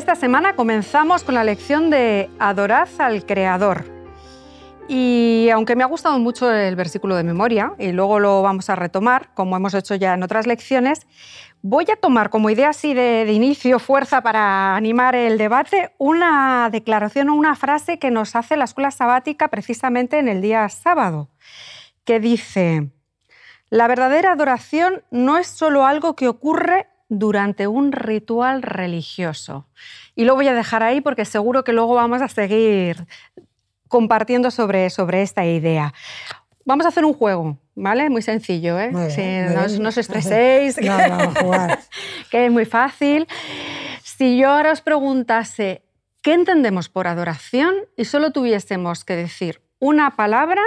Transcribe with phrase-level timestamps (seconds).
[0.00, 3.84] Esta semana comenzamos con la lección de Adorad al Creador.
[4.88, 8.76] Y aunque me ha gustado mucho el versículo de memoria, y luego lo vamos a
[8.76, 11.06] retomar, como hemos hecho ya en otras lecciones,
[11.60, 17.28] voy a tomar como idea así de, inicio, fuerza para animar el debate, una declaración
[17.28, 21.28] o una frase que nos hace la escuela sabática precisamente en el día sábado,
[22.04, 22.88] que dice,
[23.68, 29.66] la verdadera adoración no es solo algo que ocurre durante un ritual religioso.
[30.14, 33.06] Y lo voy a dejar ahí porque seguro que luego vamos a seguir
[33.88, 35.92] compartiendo sobre, sobre esta idea.
[36.64, 38.08] Vamos a hacer un juego, ¿vale?
[38.08, 38.92] Muy sencillo, ¿eh?
[38.92, 40.76] no, os estreséis,
[42.30, 43.26] que es muy fácil.
[44.04, 45.82] Si yo ahora os preguntase,
[46.22, 47.74] ¿qué entendemos por adoración?
[47.96, 50.62] Y solo tuviésemos que decir una palabra,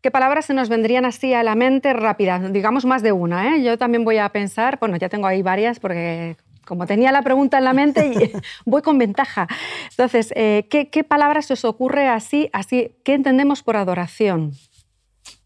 [0.00, 2.38] ¿Qué palabras se nos vendrían así a la mente rápida?
[2.38, 3.56] Digamos más de una.
[3.56, 3.62] ¿eh?
[3.62, 6.36] Yo también voy a pensar, bueno, ya tengo ahí varias porque
[6.66, 8.32] como tenía la pregunta en la mente,
[8.66, 9.46] voy con ventaja.
[9.90, 12.96] Entonces, eh, ¿qué, ¿qué, palabras os ocurre así, así?
[13.04, 14.52] ¿Qué entendemos por adoración?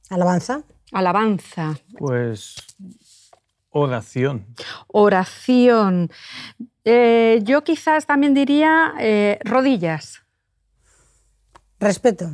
[0.09, 0.63] Alabanza.
[0.93, 1.79] Alabanza.
[1.97, 2.57] Pues
[3.71, 4.47] oración.
[4.89, 6.11] Oración.
[6.85, 10.23] Eh, yo quizás también diría eh, rodillas.
[11.79, 12.31] Respeto.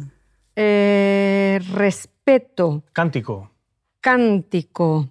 [0.57, 2.83] Respeto respeto.
[2.93, 3.51] Cántico.
[4.01, 5.09] Cántico.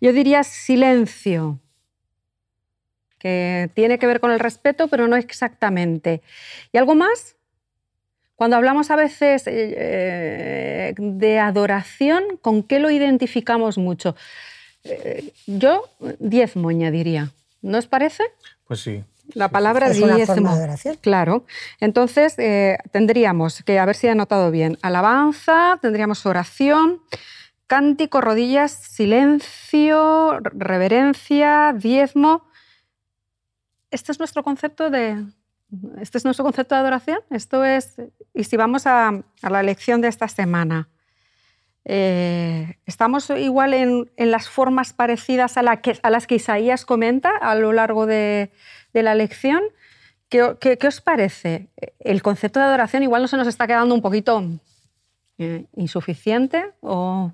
[0.00, 1.60] Yo diría silencio,
[3.18, 6.22] que tiene que ver con el respeto, pero no exactamente.
[6.72, 7.36] ¿Y algo más?
[8.36, 14.14] Cuando hablamos a veces eh, de adoración, ¿con qué lo identificamos mucho?
[14.84, 15.84] Eh, yo
[16.18, 17.32] diezmo añadiría.
[17.62, 18.24] ¿No os parece?
[18.66, 19.04] Pues sí.
[19.34, 20.14] La palabra es diezmo.
[20.14, 20.98] una forma de adoración.
[21.00, 21.44] Claro.
[21.80, 27.00] Entonces, eh, tendríamos que, a ver si he anotado bien, alabanza, tendríamos oración,
[27.66, 32.44] cántico, rodillas, silencio, reverencia, diezmo.
[33.90, 35.24] Este es nuestro concepto de,
[36.00, 37.18] este es nuestro concepto de adoración.
[37.30, 37.96] Esto es,
[38.34, 40.88] y si vamos a, la lección de esta semana,
[41.88, 47.72] eh, estamos igual en, las formas parecidas a, a, las que Isaías comenta a lo
[47.72, 48.50] largo de,
[48.92, 49.62] de la lección.
[50.28, 51.68] ¿Qué, qué, os parece?
[52.00, 54.42] ¿El concepto de adoración igual no se nos está quedando un poquito
[55.38, 56.74] eh, insuficiente?
[56.80, 57.30] O,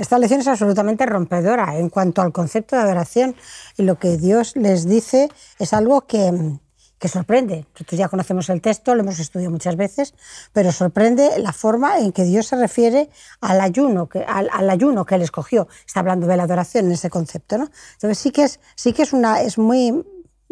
[0.00, 3.36] Esta lección es absolutamente rompedora en cuanto al concepto de adoración
[3.76, 5.28] y lo que Dios les dice
[5.60, 6.58] es algo que,
[6.98, 7.66] que sorprende.
[7.74, 10.14] Nosotros ya conocemos el texto, lo hemos estudiado muchas veces,
[10.52, 13.08] pero sorprende la forma en que Dios se refiere
[13.40, 15.68] al ayuno, que, al, al, ayuno que él escogió.
[15.86, 17.58] Está hablando de la adoración en ese concepto.
[17.58, 17.70] ¿no?
[17.94, 20.04] Entonces sí que es, sí que es, una, es muy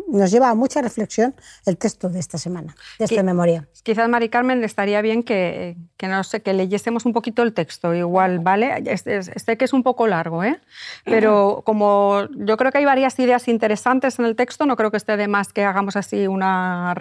[0.09, 1.35] nos lleva a mucha reflexión
[1.67, 3.69] el texto de esta semana, de esta memoria.
[3.83, 7.95] Quizás, Mari Carmen, estaría bien que, que, no sé, que leyésemos un poquito el texto,
[7.95, 8.83] igual, ¿vale?
[8.97, 10.61] Sé que es un poco largo, ¿eh?
[11.05, 14.97] pero como yo creo que hay varias ideas interesantes en el texto, no creo que
[14.97, 16.95] esté de más que hagamos así una,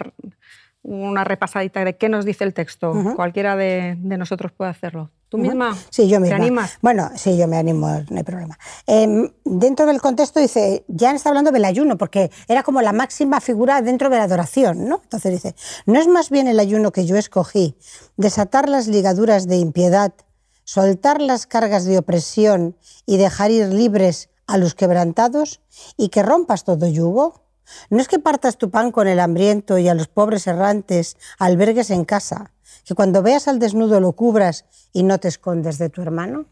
[0.82, 2.94] una repasadita de qué nos dice el texto.
[3.16, 5.10] Cualquiera de, de nosotros puede hacerlo.
[5.36, 5.76] ¿Tú misma?
[5.90, 6.36] Sí, yo misma.
[6.36, 6.78] ¿Te animas?
[6.82, 8.58] Bueno, sí, yo me animo, no hay problema.
[8.86, 13.40] Em, dentro del contexto dice, ya está hablando del ayuno, porque era como la máxima
[13.40, 15.00] figura dentro de la adoración, ¿no?
[15.02, 15.54] Entonces dice,
[15.86, 17.76] ¿no es más bien el ayuno que yo escogí,
[18.16, 20.12] desatar las ligaduras de impiedad,
[20.64, 25.60] soltar las cargas de opresión y dejar ir libres a los quebrantados
[25.96, 27.46] y que rompas todo yugo?
[27.90, 31.90] ¿No es que partas tu pan con el hambriento y a los pobres errantes albergues
[31.90, 32.52] en casa?
[32.86, 36.46] Que cuando veas al desnudo lo cubras y no te escondes de tu hermano?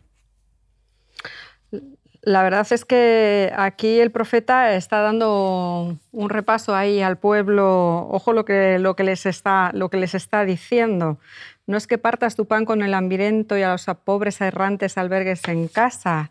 [2.22, 8.32] La verdad es que aquí el profeta está dando un repaso ahí al pueblo, ojo
[8.32, 11.19] lo que, lo que, les, está, lo que les está diciendo.
[11.66, 15.46] No es que partas tu pan con el hambriento y a los pobres errantes albergues
[15.49, 16.31] en casa.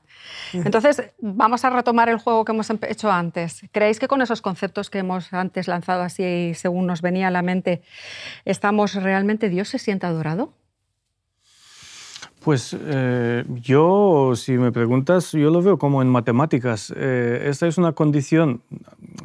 [0.53, 3.61] Entonces, vamos a retomar el juego que hemos hecho antes.
[3.71, 7.41] ¿Creéis que con esos conceptos que hemos antes lanzado así, según nos venía a la
[7.41, 7.81] mente,
[8.45, 10.53] estamos realmente, Dios se siente adorado?
[12.43, 16.93] Pues eh, yo, si me preguntas, yo lo veo como en matemáticas.
[16.95, 18.61] Eh, esta es una condición,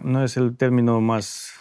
[0.05, 1.53] no es el término más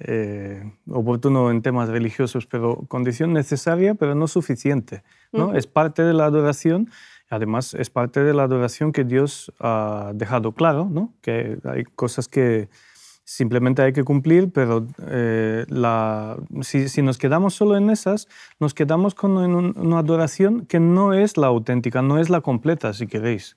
[0.00, 5.02] eh, oportuno en temas religiosos, pero condición necesaria, pero no suficiente.
[5.32, 5.54] ¿no?
[5.54, 6.90] Es parte de la adoración,
[7.30, 11.12] además es parte de la adoración que Dios ha dejado claro, ¿no?
[11.22, 12.68] que hay cosas que
[13.24, 18.28] simplemente hay que cumplir, pero eh, la, si, si, nos quedamos solo en esas,
[18.60, 23.06] nos quedamos con una adoración que no es la auténtica, no es la completa, si
[23.06, 23.56] queréis.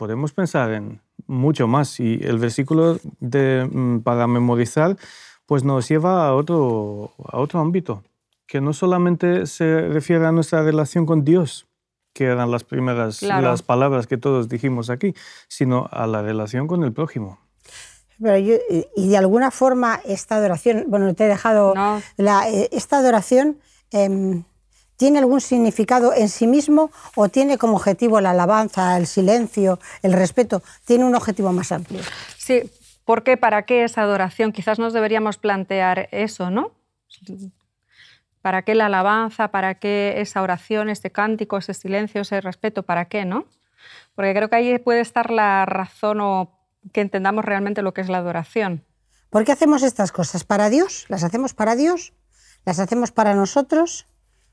[0.00, 2.00] Podemos pensar en mucho más.
[2.00, 4.96] Y el versículo de, mm, para memorizar
[5.44, 8.02] pues nos lleva a otro, a otro ámbito,
[8.46, 11.66] que no solamente se refiere a nuestra relación con Dios,
[12.14, 15.12] que eran las primeras las palabras que todos dijimos aquí,
[15.48, 17.38] sino a la relación con el prójimo.
[18.22, 21.74] Pero y de alguna forma esta adoración, bueno, te he dejado,
[22.16, 23.58] la, eh, esta adoración
[23.90, 24.44] em,
[25.00, 30.12] ¿Tiene algún significado en sí mismo o tiene como objetivo la alabanza, el silencio, el
[30.12, 30.62] respeto?
[30.84, 32.02] Tiene un objetivo más amplio.
[32.36, 32.70] Sí,
[33.06, 33.38] ¿por qué?
[33.38, 34.52] ¿Para qué esa adoración?
[34.52, 36.72] Quizás nos deberíamos plantear eso, ¿no?
[38.42, 39.48] ¿Para qué la alabanza?
[39.48, 42.82] ¿Para qué esa oración, este cántico, ese silencio, ese respeto?
[42.82, 43.46] ¿Para qué, no?
[44.14, 46.58] Porque creo que ahí puede estar la razón o
[46.92, 48.84] que entendamos realmente lo que es la adoración.
[49.30, 50.44] ¿Por qué hacemos estas cosas?
[50.44, 51.06] ¿Para Dios?
[51.08, 52.12] ¿Las hacemos para Dios?
[52.66, 54.04] ¿Las hacemos para nosotros?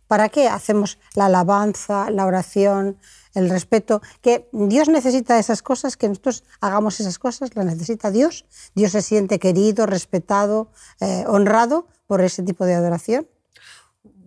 [0.08, 2.98] ¿Para qué hacemos la alabanza, la oración,
[3.34, 4.02] el respeto?
[4.22, 8.46] Que Dios necesita esas cosas, que nosotros hagamos esas cosas, las necesita Dios.
[8.76, 13.28] Dios se siente querido, respetado, eh, honrado por ese tipo de adoración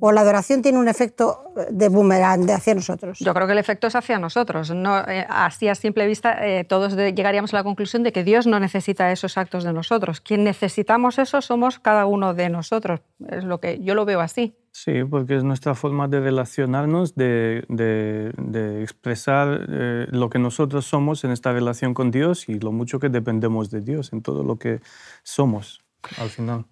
[0.00, 3.18] o la adoración tiene un efecto de boomerang hacia nosotros?
[3.20, 4.70] Yo creo que el efecto es hacia nosotros.
[4.70, 8.46] No, eh, así a simple vista eh, todos llegaríamos a la conclusión de que Dios
[8.46, 10.20] no necesita esos actos de nosotros.
[10.20, 13.00] Quien necesitamos eso somos cada uno de nosotros.
[13.28, 14.56] Es lo que yo lo veo así.
[14.72, 21.24] Sí, porque es nuestra forma de relacionarnos, de, de, expresar eh, lo que nosotros somos
[21.24, 24.56] en esta relación con Dios y lo mucho que dependemos de Dios en todo lo
[24.56, 24.80] que
[25.22, 25.82] somos
[26.18, 26.64] al final.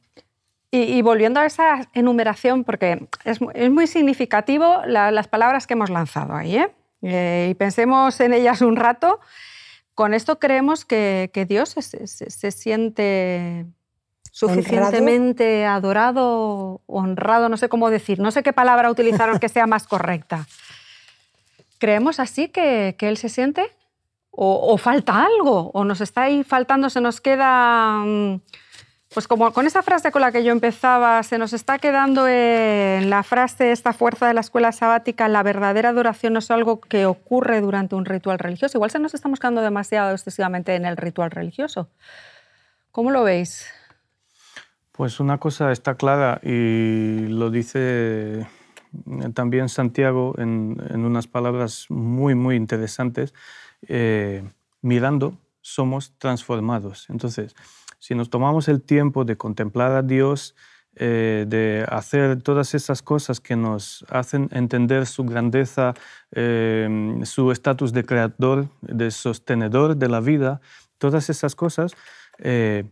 [0.71, 6.57] Y, volviendo a esa enumeración, porque es, muy significativo las palabras que hemos lanzado ahí,
[6.57, 6.75] ¿eh?
[7.01, 9.19] Eh, y pensemos en ellas un rato.
[9.95, 13.67] Con esto creemos que, Dios se, siente
[14.33, 19.87] suficientemente adorado, honrado, no sé cómo decir, no sé qué palabra utilizaron que sea más
[19.87, 20.47] correcta.
[21.79, 23.71] ¿Creemos así que, Él se siente?
[24.31, 25.73] ¿O, falta algo?
[25.75, 27.99] ¿O nos está ahí faltando, se nos queda...
[27.99, 28.41] Mm,
[29.15, 33.09] pues como con esa frase con la que yo empezaba, se nos está quedando en
[33.09, 37.07] la frase, esta fuerza de la escuela sabática, la verdadera adoración no es algo que
[37.07, 38.77] ocurre durante un ritual religioso.
[38.77, 41.89] Igual se nos estamos quedando demasiado excesivamente en el ritual religioso.
[42.93, 43.67] ¿Cómo lo veis?
[44.99, 48.49] Pues una cosa está clara y lo dice
[49.33, 53.33] también Santiago en, unas palabras muy, muy interesantes.
[53.83, 54.43] Eh,
[54.83, 57.07] mirando, somos transformados.
[57.11, 57.55] Entonces,
[58.01, 60.57] si nos tomamos el tiempo de contemplar a Dios,
[60.97, 65.95] eh, de hacer todas esas cosas que nos hacen entender su grandeza,
[66.33, 70.61] eh, su estatus de creador, de sostenedor de la vida,
[70.99, 71.95] todas esas cosas,
[72.39, 72.85] eh,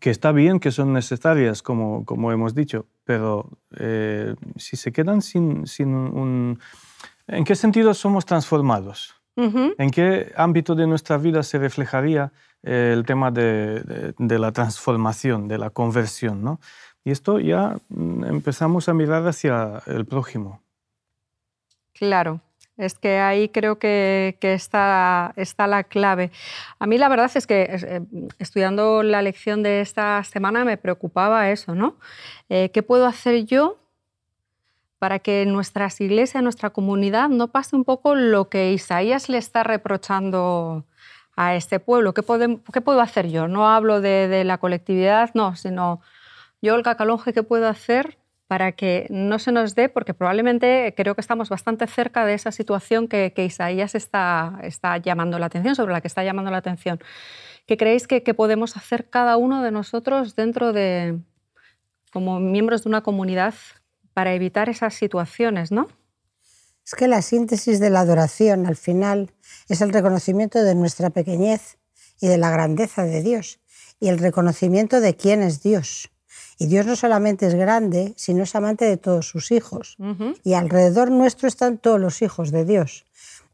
[0.00, 3.50] que está bien que son necesarias, como, como hemos dicho, pero
[4.56, 6.58] si se quedan sin, sin un...
[7.26, 9.14] ¿En qué sentido somos transformados?
[9.36, 12.32] ¿En qué ámbito de nuestra vida se reflejaría
[12.64, 16.42] el tema de, la transformación, de la conversión.
[16.42, 16.60] ¿no?
[17.04, 20.62] Y esto ya mm, empezamos a mirar hacia el prójimo.
[21.92, 22.40] Claro,
[22.76, 26.30] es que ahí creo que, está, está, la clave.
[26.78, 28.00] A mí la verdad es que eh,
[28.38, 31.96] estudiando la lección de esta semana me preocupaba eso, ¿no?
[32.48, 33.78] Eh, ¿Qué puedo hacer yo
[34.98, 39.28] para que en nuestras iglesias, en nuestra comunidad, no pase un poco lo que Isaías
[39.28, 40.84] le está reprochando
[41.36, 42.12] a este pueblo?
[42.14, 43.46] ¿Qué, puedo hacer yo?
[43.46, 46.00] No hablo de, la colectividad, no, sino
[46.60, 48.18] yo, Olga Calonge, ¿qué puedo hacer
[48.54, 49.88] para que no se nos dé?
[49.88, 54.60] Porque probablemente creo que estamos bastante cerca de esa situación que, Isaías está,
[55.02, 57.00] llamando la atención, sobre la que está llamando la atención.
[57.66, 61.18] ¿Qué creéis que, que podemos hacer cada uno de nosotros dentro de,
[62.12, 63.54] como miembros de una comunidad,
[64.12, 65.88] para evitar esas situaciones, ¿no?
[66.86, 69.32] Es que la síntesis de la adoración al final
[69.68, 71.76] es el reconocimiento de nuestra pequeñez
[72.20, 73.58] y de la grandeza de Dios
[73.98, 76.13] y el reconocimiento de quién es Dios.
[76.58, 79.96] Y Dios no solamente es grande, sino es amante de todos sus hijos.
[80.42, 83.04] Y alrededor nuestro están todos los hijos de Dios.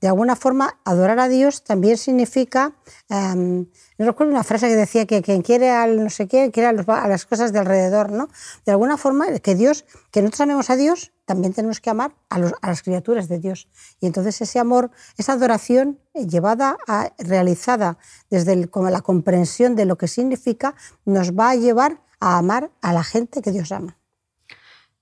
[0.00, 2.73] De alguna forma, adorar a Dios también significa,
[3.11, 3.66] em,
[3.99, 7.09] no recuerdo una frase que decía que quien quiere al no sé qué, quiere a,
[7.09, 8.30] las cosas de alrededor, ¿no?
[8.64, 12.38] De alguna forma, que Dios, que nosotros amemos a Dios, también tenemos que amar a,
[12.38, 13.69] las criaturas de Dios.
[14.00, 17.99] Y entonces ese amor, esa adoración eh, llevada, a, realizada
[18.30, 22.93] desde como la comprensión de lo que significa, nos va a llevar a amar a
[22.93, 23.97] la gente que Dios ama.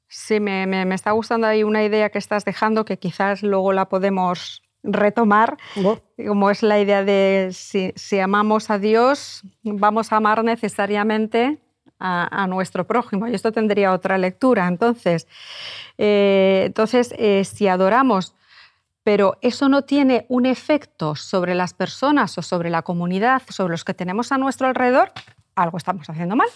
[0.08, 3.90] Sí, me, me, está gustando ahí una idea que estás dejando que quizás luego la
[3.90, 5.56] podemos retomar,
[6.26, 11.58] como es la idea de si, amamos a Dios, vamos a amar necesariamente
[11.98, 13.26] a, nuestro prójimo.
[13.26, 14.68] Y esto tendría otra lectura.
[14.68, 15.26] Entonces,
[15.98, 18.34] eh, entonces eh, si adoramos,
[19.02, 23.84] pero eso no tiene un efecto sobre las personas o sobre la comunidad, sobre los
[23.84, 25.12] que tenemos a nuestro alrededor,
[25.56, 26.48] algo estamos haciendo mal.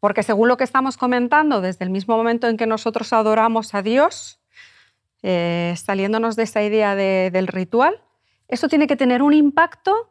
[0.00, 3.82] Porque según lo que estamos comentando, desde el mismo momento en que nosotros adoramos a
[3.82, 4.40] Dios,
[5.22, 8.02] eh, saliéndonos de esa idea del ritual,
[8.48, 10.10] eso tiene que tener un impacto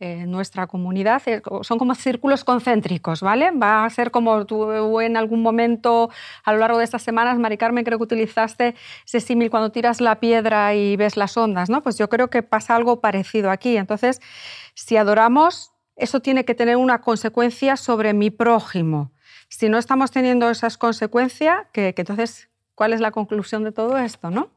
[0.00, 1.22] en nuestra comunidad.
[1.26, 3.50] Eh, son como círculos concéntricos, ¿vale?
[3.50, 6.10] Va a ser como tú en algún momento
[6.44, 8.74] a lo largo de estas semanas, Mari Carmen, creo que utilizaste
[9.06, 11.82] ese símil cuando tiras la piedra y ves las ondas, ¿no?
[11.82, 13.76] Pues yo creo que pasa algo parecido aquí.
[13.76, 14.20] Entonces,
[14.74, 19.12] si adoramos, eso tiene que tener una consecuencia sobre mi prójimo.
[19.48, 24.30] Si no estamos teniendo esas consecuencias, que, entonces ¿Cuál es la conclusión de todo esto,
[24.30, 24.50] no?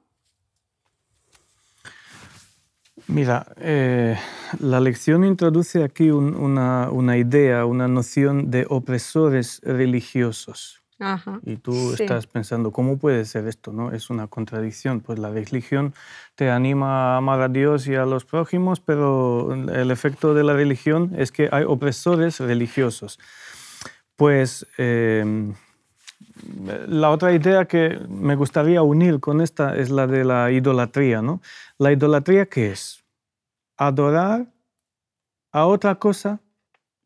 [3.08, 4.16] Mira, eh,
[4.60, 10.81] la lección introduce aquí una, idea, una noción de opresores religiosos.
[11.46, 13.72] Y tú estás pensando, ¿cómo puede ser esto?
[13.72, 13.92] ¿no?
[13.92, 15.02] Es una contradicción.
[15.02, 15.94] Pues la religión
[16.36, 20.54] te anima a amar a Dios y a los prójimos, pero el efecto de la
[20.54, 23.20] religión es que hay opresores religiosos.
[24.16, 25.54] Pues eh,
[26.88, 31.42] la otra idea que me gustaría unir con esta es la de la idolatría, ¿no?
[31.78, 33.04] La idolatría, ¿qué es?
[33.78, 34.48] Adorar
[35.52, 36.40] a otra cosa,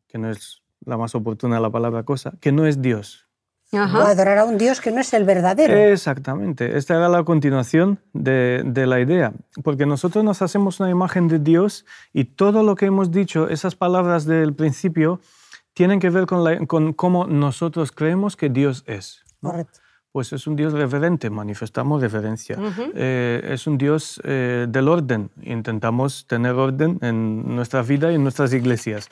[0.06, 3.25] que no es la más oportuna la palabra cosa, que no es Dios.
[3.72, 5.74] O adorar a un Dios que no es el verdadero.
[5.74, 6.78] Exactamente.
[6.78, 9.32] Esta era la continuación de, de, la idea.
[9.64, 13.74] Porque nosotros nos hacemos una imagen de Dios y todo lo que hemos dicho, esas
[13.74, 15.20] palabras del principio,
[15.76, 19.22] tienen que ver con, cómo nosotros creemos que Dios es.
[19.42, 19.80] Correcto.
[20.16, 22.56] Pues es un Dios reverente, manifestamos reverencia.
[22.94, 28.22] Eh, es un Dios eh, del orden, intentamos tener orden en nuestra vida y en
[28.22, 29.10] nuestras iglesias.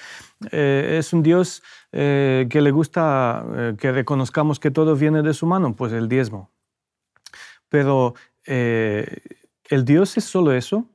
[0.50, 3.44] Eh, es un Dios que le gusta
[3.76, 6.50] que reconozcamos que todo viene de su mano, pues el diezmo.
[7.68, 8.14] Pero
[8.46, 10.86] ¿el Dios es solo eso?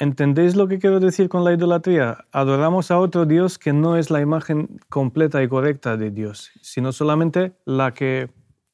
[0.00, 2.24] ¿Entendéis lo que quiero decir con la idolatría?
[2.32, 6.90] Adoramos a otro Dios que no es la imagen completa y correcta de Dios, sino
[6.90, 8.28] solamente la que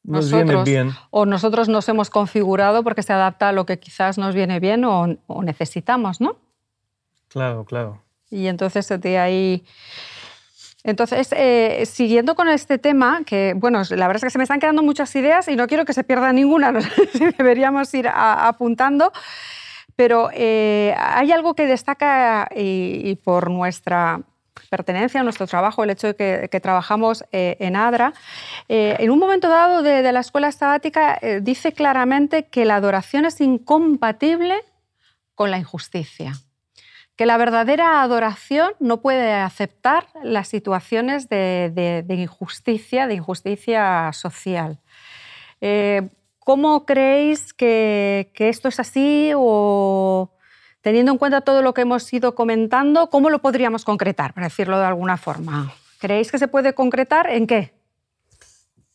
[0.07, 0.93] nos viene bien.
[1.11, 4.85] O nosotros nos hemos configurado porque se adapta a lo que quizás nos viene bien
[4.85, 6.37] o, necesitamos, ¿no?
[7.29, 8.03] Claro, claro.
[8.31, 9.65] Y entonces de ahí...
[10.85, 14.61] Entonces, eh, siguiendo con este tema, que bueno, la verdad es que se me están
[14.61, 16.81] quedando muchas ideas y no quiero que se pierda ninguna, no
[17.37, 19.11] deberíamos ir apuntando.
[19.97, 24.21] Pero eh, hay algo que destaca y, por nuestra
[24.71, 28.13] pertenencia a nuestro trabajo, el hecho de que, trabajamos eh, en ADRA,
[28.69, 33.41] eh, en un momento dado de, la escuela sabática dice claramente que la adoración es
[33.41, 34.55] incompatible
[35.35, 36.33] con la injusticia,
[37.17, 44.81] que la verdadera adoración no puede aceptar las situaciones de, injusticia, de injusticia social.
[46.47, 50.31] ¿Cómo creéis que, esto es así o
[50.87, 54.79] teniendo en cuenta todo lo que hemos ido comentando, cómo lo podríamos concretar, para decirlo
[54.79, 55.75] de alguna forma?
[55.99, 57.75] ¿Creéis que se puede concretar en qué?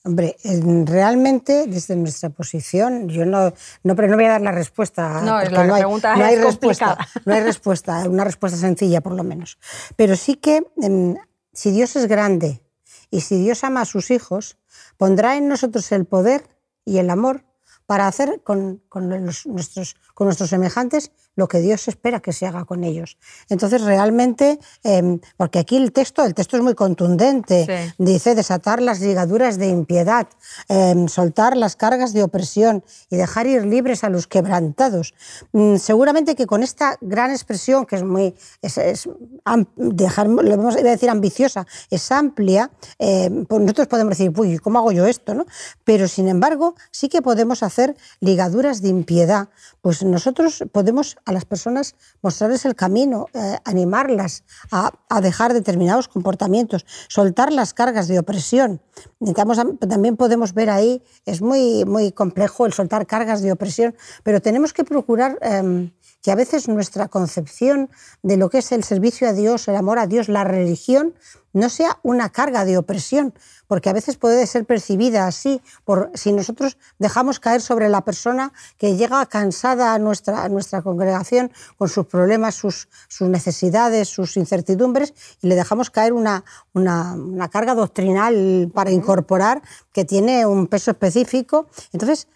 [0.05, 0.38] Hombre,
[0.86, 3.51] realmente desde nuestra posición, yo no,
[3.83, 5.19] no, pero no voy a dar la respuesta.
[5.19, 9.12] No, es la no pregunta no hay respuesta, no hay respuesta, una respuesta sencilla por
[9.12, 9.60] lo menos.
[9.98, 11.17] Pero sí que em,
[11.51, 12.62] si Dios es grande
[13.10, 14.57] y si Dios ama a sus hijos,
[14.95, 16.45] pondrá en nosotros el poder
[16.86, 17.43] y el amor
[17.91, 22.86] para hacer con, nuestros, con nuestros semejantes lo que Dios espera que se haga con
[22.86, 23.17] ellos.
[23.50, 29.01] Entonces, realmente, em, porque aquí el texto, el texto es muy contundente, dice desatar las
[29.01, 30.27] ligaduras de impiedad,
[30.69, 35.13] em, soltar las cargas de opresión y dejar ir libres a los quebrantados.
[35.51, 39.10] Mm, seguramente que con esta gran expresión, que es muy, es,
[39.75, 44.79] dejar, le vamos a decir ambiciosa, es amplia, em, pues nosotros podemos decir, uy, ¿cómo
[44.79, 45.33] hago yo esto?
[45.33, 45.45] ¿no?
[45.83, 47.80] Pero, sin embargo, sí que podemos hacer
[48.19, 49.50] ligaduras de impiedad,
[49.81, 56.85] pues nosotros podemos a las personas mostrarles el camino, eh, animarlas a, dejar determinados comportamientos,
[57.07, 58.81] soltar las cargas de opresión.
[59.89, 64.73] también podemos ver ahí, es muy, muy complejo el soltar cargas de opresión, pero tenemos
[64.73, 67.89] que procurar em, que a veces nuestra concepción
[68.21, 71.15] de lo que es el servicio a Dios, el amor a Dios, la religión,
[71.53, 73.33] no sea una carga de opresión,
[73.67, 78.53] porque a veces puede ser percibida así, por, si nosotros dejamos caer sobre la persona
[78.77, 84.37] que llega cansada a nuestra, a nuestra congregación con sus problemas, sus, sus, necesidades, sus
[84.37, 89.61] incertidumbres, y le dejamos caer una, una, una carga doctrinal para incorporar
[89.93, 91.67] que tiene un peso específico.
[91.91, 92.27] Entonces,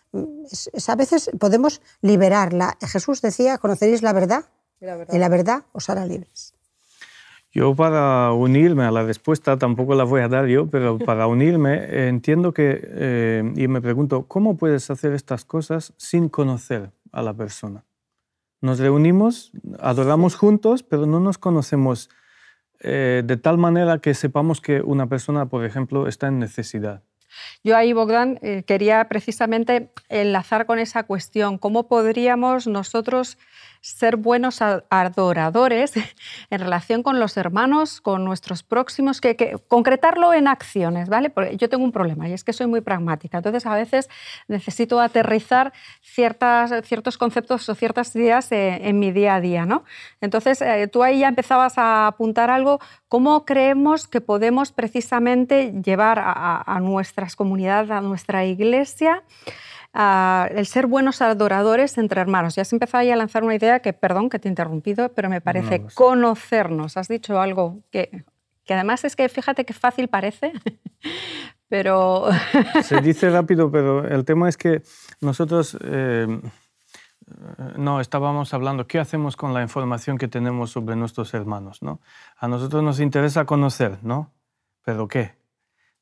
[0.87, 2.77] a veces podemos liberarla.
[2.81, 4.45] Jesús decía, conoceréis la verdad,
[4.79, 6.53] y la verdad, y la verdad os hará libres.
[7.55, 11.75] Yo para unirme a la respuesta, tampoco la voy a dar yo, pero para unirme
[11.75, 17.21] eh, entiendo que, eh, y me pregunto, ¿cómo puedes hacer estas cosas sin conocer a
[17.21, 17.85] la persona?
[18.59, 22.09] Nos reunimos, adoramos juntos, pero no nos conocemos
[22.81, 27.03] eh, de tal manera que sepamos que una persona, por ejemplo, está en necesidad.
[27.63, 33.37] Yo ahí, Bogdan, quería precisamente enlazar con esa cuestión, ¿cómo podríamos nosotros
[33.85, 35.93] ser buenos adoradores
[36.49, 41.29] en relación con los hermanos, con nuestros próximos, que, concretarlo en acciones, ¿vale?
[41.29, 44.09] Porque yo tengo un problema y es que soy muy pragmática, entonces a veces
[44.47, 49.83] necesito aterrizar ciertas, ciertos conceptos o ciertas ideas en, mi día a día, ¿no?
[50.19, 56.19] Entonces eh, tú ahí ya empezabas a apuntar algo, ¿cómo creemos que podemos precisamente llevar
[56.19, 59.23] a nuestras comunidades, a nuestra iglesia?
[59.95, 62.55] El ser buenos adoradores entre hermanos.
[62.55, 65.41] Ya has empezado a lanzar una idea que, perdón que te he interrumpido, pero me
[65.41, 66.97] parece conocernos.
[66.97, 68.25] Has dicho algo que,
[68.65, 70.51] que además es que fíjate qué fácil parece,
[71.69, 72.27] pero...
[72.83, 74.81] Se dice rápido, pero el tema es que
[75.21, 75.77] nosotros...
[75.81, 76.27] Eh,
[77.77, 81.81] no, estábamos hablando, ¿qué hacemos con la información que tenemos sobre nuestros hermanos?
[81.81, 81.99] ¿no?
[82.37, 84.31] A nosotros nos interesa conocer, ¿no?
[84.83, 85.35] ¿Pero qué?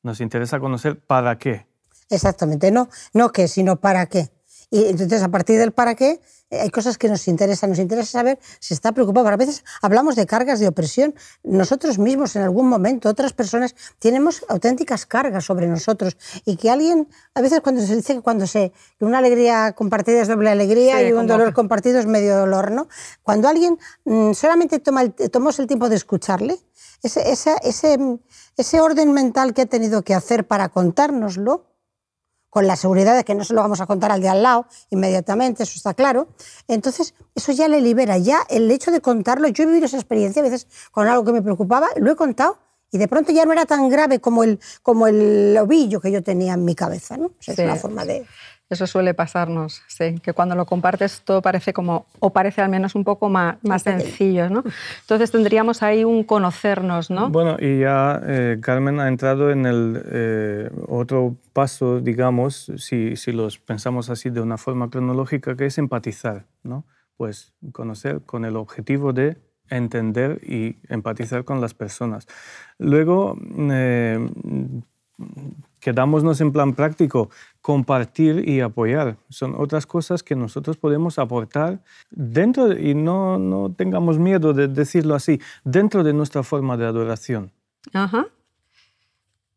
[0.01, 1.65] Nos interesa conocer para qué.
[2.13, 4.29] Exactamente, no, no qué, sino para qué.
[4.69, 7.69] Y entonces, a partir del para qué, eh, hay cosas que nos interesan.
[7.69, 9.27] Nos interesa saber si está preocupado.
[9.27, 11.13] A veces hablamos de cargas de opresión.
[11.43, 16.17] Nosotros mismos, en algún momento, otras personas, tenemos auténticas cargas sobre nosotros.
[16.45, 20.21] Y que alguien, a veces cuando se dice que cuando se, que una alegría compartida
[20.21, 22.87] es doble alegría y un dolor compartido es medio dolor, ¿no?
[23.21, 26.57] Cuando alguien mm, solamente toma el, tomamos el tiempo de escucharle,
[27.03, 28.19] ese, ese, ese,
[28.57, 31.72] ese orden mental que ha tenido que hacer para contárnoslo,
[32.53, 34.67] con la seguridad de que no se lo vamos a contar al de al lado
[34.91, 36.27] inmediatamente, eso está claro.
[36.67, 38.19] Entonces, eso ya le libera.
[38.19, 41.31] Ya el hecho de contarlo, yo he vivido esa experiencia a veces con algo que
[41.31, 42.59] me preocupaba, lo he contado
[42.91, 46.21] y de pronto ya no era tan grave como el, como el ovillo que yo
[46.21, 47.17] tenía en mi cabeza.
[47.17, 47.31] ¿no?
[47.43, 48.23] es una forma de...
[48.73, 52.95] Eso suele pasarnos, sí, que cuando lo compartes todo parece como, o parece al menos
[52.95, 54.63] un poco más, más sencillo, ¿no?
[55.01, 57.29] Entonces tendríamos ahí un conocernos, ¿no?
[57.29, 63.31] Bueno, y ya eh, Carmen ha entrado en el eh, otro paso, digamos, si, si
[63.31, 66.83] los pensamos así de una forma cronológica, que es empatizar, ¿no?
[67.15, 69.37] Pues conocer con el objetivo de
[69.69, 72.27] entender y empatizar con las personas.
[72.79, 73.37] Luego,
[73.71, 74.19] eh,
[75.83, 77.29] quedámonos en plan práctico,
[77.61, 79.17] compartir y apoyar.
[79.29, 85.13] Son otras cosas que nosotros podemos aportar dentro, y no, no tengamos miedo de decirlo
[85.13, 87.51] así, dentro de nuestra forma de adoración.
[87.93, 88.27] Ajá.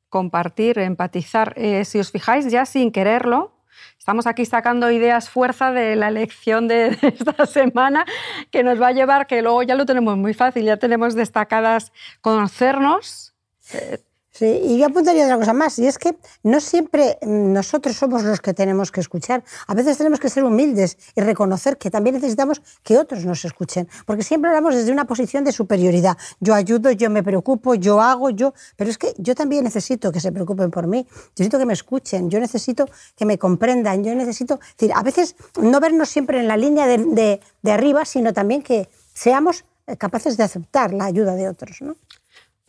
[0.09, 1.55] Compartir, empatizar.
[1.57, 3.53] Eh, si os fijáis, ya sin quererlo,
[3.99, 8.07] Estamos aquí sacando ideas fuerza de la elección de, esta semana
[8.51, 11.93] que nos va a llevar, que luego ya lo tenemos muy fácil, ya tenemos destacadas
[12.23, 13.35] conocernos,
[13.75, 13.99] eh,
[14.39, 18.43] Sí, y yo apuntaría otra cosa más, y es que no siempre nosotros somos los
[18.43, 19.43] que tenemos que escuchar.
[19.67, 23.89] A veces tenemos que ser humildes y reconocer que también necesitamos que otros nos escuchen,
[24.05, 26.19] porque siempre hablamos desde una posición de superioridad.
[26.39, 28.53] Yo ayudo, yo me preocupo, yo hago, yo...
[28.77, 31.73] Pero es que yo también necesito que se preocupen por mí, yo necesito que me
[31.73, 32.85] escuchen, yo necesito
[33.17, 34.61] que me comprendan, yo necesito...
[34.79, 38.61] decir, a veces no vernos siempre en la línea de, de, de arriba, sino también
[38.63, 39.65] que seamos
[39.97, 41.81] capaces de aceptar la ayuda de otros.
[41.81, 41.97] ¿no?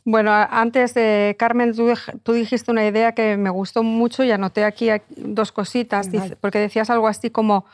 [0.08, 1.76] Bueno, antes de Carmen,
[2.24, 6.89] tú, dijiste una idea que me gustó mucho y anoté aquí dos cositas, porque decías
[6.89, 7.65] algo así como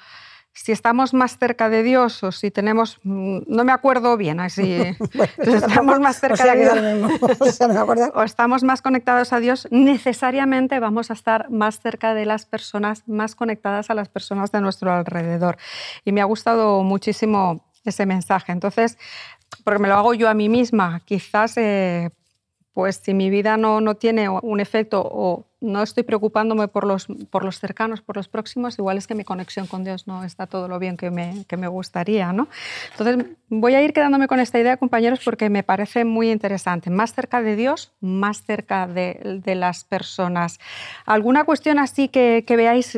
[0.52, 4.82] si estamos más cerca de Dios o si tenemos, mm, no me acuerdo bien, así,
[5.38, 7.12] estamos más cerca de Dios
[8.16, 13.04] o estamos más conectados a Dios, necesariamente vamos a estar más cerca de las personas,
[13.08, 15.58] más conectadas a las personas de nuestro alrededor.
[16.04, 18.52] Y me ha gustado muchísimo ese mensaje.
[18.52, 18.98] Entonces,
[19.64, 22.10] porque me lo hago yo a mí misma, quizás eh,
[22.74, 27.08] pues si mi vida no, no tiene un efecto o no estoy preocupándome por los,
[27.30, 30.48] por los cercanos, por los próximos, igual es que mi conexión con Dios no está
[30.48, 32.34] todo lo bien que me, que me gustaría.
[32.34, 32.48] ¿no?
[32.92, 36.90] Entonces, voy a ir quedándome con esta idea, compañeros, porque me parece muy interesante.
[36.90, 40.60] Más cerca de Dios, más cerca de, las personas.
[41.06, 42.98] ¿Alguna cuestión así que veáis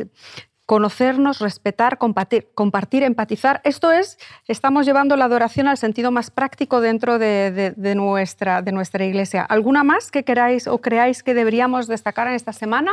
[0.66, 3.60] conocernos, respetar, compartir, compartir, empatizar.
[3.64, 9.04] Esto es, estamos llevando la adoración al sentido más práctico dentro de, nuestra, de nuestra
[9.04, 9.42] iglesia.
[9.42, 12.90] ¿Alguna más que queráis o creáis que deberíamos destacar en esta semana?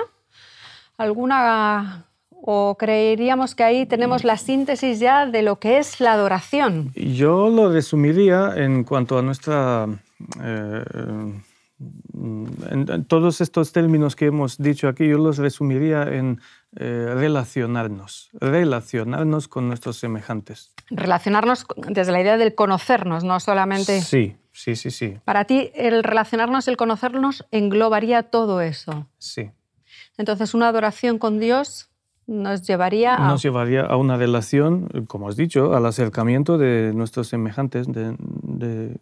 [0.98, 6.92] ¿Alguna o creeríamos que ahí tenemos la síntesis ya de lo que es la adoración?
[6.94, 9.88] Yo lo resumiría en cuanto a nuestra...
[10.42, 10.84] Eh,
[12.14, 16.40] en, todos estos términos que hemos dicho aquí, yo los resumiría en
[16.76, 20.74] eh, relacionarnos, relacionarnos con nuestros semejantes.
[20.90, 24.02] Relacionarnos desde la idea del conocernos, no solamente...
[24.02, 25.18] Sí, sí, sí, sí.
[25.26, 29.08] Para ti, el relacionarnos, el conocernos, englobaría todo eso.
[29.18, 29.52] Sí.
[30.18, 31.90] Entonces, una adoración con Dios
[32.28, 33.28] nos llevaría a...
[33.28, 38.98] Nos llevaría a una relación, como has dicho, al acercamiento de nuestros semejantes, de, de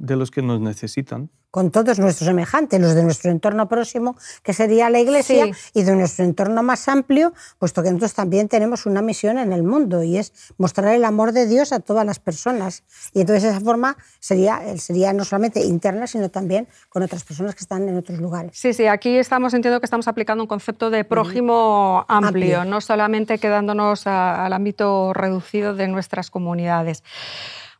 [0.00, 1.30] los que nos necesitan.
[1.50, 5.96] Con todos nuestros semejantes, los de nuestro entorno próximo, que sería la Iglesia, y de
[5.96, 10.18] nuestro entorno más amplio, puesto que nosotros también tenemos una misión en el mundo y
[10.18, 12.82] es mostrar el amor de Dios a todas las personas.
[13.14, 17.60] Y entonces esa forma sería, sería no solamente interna, sino también con otras personas que
[17.60, 18.52] están en otros lugares.
[18.54, 23.38] Sí, sí, aquí estamos, entiendo que estamos aplicando un concepto de prójimo amplio, no solamente
[23.38, 27.02] quedándonos al ámbito reducido de nuestras comunidades.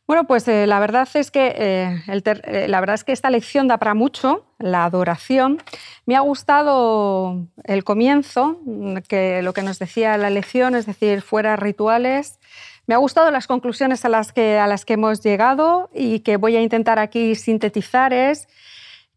[0.09, 3.67] Bueno, pues eh, la, verdad es que, eh, eh, la verdad es que esta lección
[3.67, 5.61] da para mucho, la adoración.
[6.07, 11.21] Me ha gustado el comienzo, mm, que lo que nos decía la lección, es decir,
[11.21, 12.39] fuera rituales.
[12.87, 16.37] Me ha gustado las conclusiones a las que, a las que hemos llegado y que
[16.37, 18.47] voy a intentar aquí sintetizar es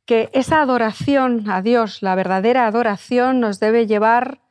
[0.05, 4.43] que esa adoración a Dios, la verdadera adoración, nos debe llevar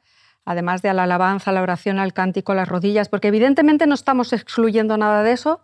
[0.45, 3.85] además de a la alabanza, a la oración, al cántico, a las rodillas, porque evidentemente
[3.87, 5.61] no estamos excluyendo nada de eso,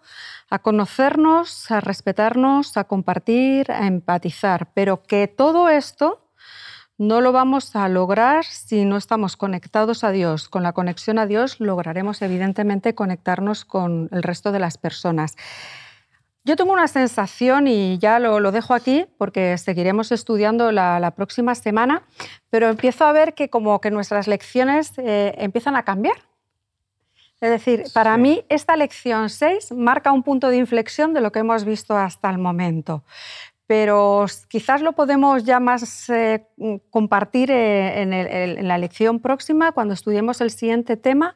[0.50, 6.28] a conocernos, a respetarnos, a compartir, a empatizar, pero que todo esto
[6.98, 10.50] no lo vamos a lograr si no estamos conectados a Dios.
[10.50, 15.36] Con la conexión a Dios lograremos evidentemente conectarnos con el resto de las personas.
[16.44, 22.04] Yo tengo una sensación, y ya lo, dejo aquí porque seguiremos estudiando la, próxima semana,
[22.50, 26.16] pero empiezo a ver que como que nuestras lecciones eh, empiezan a cambiar.
[27.40, 31.40] Es decir, para mí esta lección 6 marca un punto de inflexión de lo que
[31.40, 33.04] hemos visto hasta el momento.
[33.68, 36.48] Pero quizás lo podemos ya más eh,
[36.90, 41.36] compartir eh, en, la lección próxima, cuando estudiemos el siguiente tema,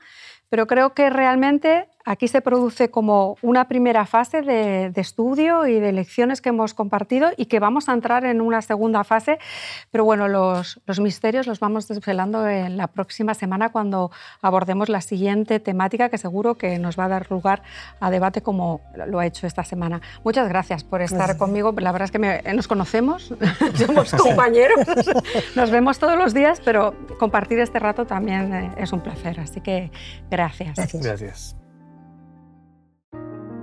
[0.50, 5.92] pero creo que realmente Aquí se produce como una primera fase de, estudio y de
[5.92, 9.40] lecciones que hemos compartido y que vamos a entrar en una segunda fase,
[9.90, 14.12] pero bueno, los, misterios los vamos desvelando en la próxima semana cuando
[14.42, 17.64] abordemos la siguiente temática que seguro que nos va a dar lugar
[18.00, 20.02] a debate como lo ha hecho esta semana.
[20.24, 21.74] Muchas gracias por estar conmigo.
[21.78, 23.34] La verdad es que nos conocemos,
[23.76, 24.80] somos compañeros,
[25.56, 29.40] nos vemos todos los días, pero compartir este rato también eh, es un placer.
[29.40, 29.92] Así que
[30.30, 30.76] gracias.
[30.94, 31.61] gracias.